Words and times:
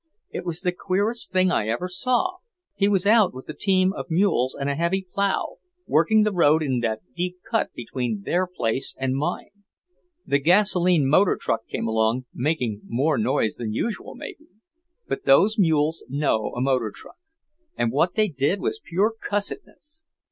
It 0.31 0.45
was 0.45 0.61
the 0.61 0.71
queerest 0.71 1.31
thing 1.31 1.51
I 1.51 1.67
ever 1.67 1.87
saw. 1.87 2.37
He 2.73 2.87
was 2.87 3.05
out 3.05 3.35
with 3.35 3.45
the 3.45 3.53
team 3.53 3.93
of 3.93 4.09
mules 4.09 4.55
and 4.59 4.67
a 4.67 4.73
heavy 4.73 5.03
plough, 5.13 5.57
working 5.85 6.23
the 6.23 6.31
road 6.31 6.63
in 6.63 6.79
that 6.79 7.01
deep 7.15 7.37
cut 7.47 7.71
between 7.75 8.23
their 8.23 8.47
place 8.47 8.95
and 8.97 9.13
mine. 9.15 9.51
The 10.25 10.39
gasoline 10.39 11.07
motor 11.07 11.37
truck 11.39 11.67
came 11.67 11.87
along, 11.87 12.25
making 12.33 12.81
more 12.87 13.19
noise 13.19 13.57
than 13.57 13.73
usual, 13.73 14.15
maybe. 14.15 14.47
But 15.07 15.25
those 15.25 15.59
mules 15.59 16.03
know 16.09 16.51
a 16.55 16.61
motor 16.61 16.89
truck, 16.91 17.17
and 17.77 17.91
what 17.91 18.15
they 18.15 18.27
did 18.27 18.59
was 18.59 18.81
pure 18.83 19.13
cussedness. 19.29 20.01